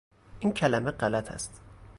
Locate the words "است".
1.31-1.61